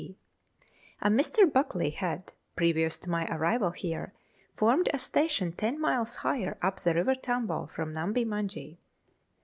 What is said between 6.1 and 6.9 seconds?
higher up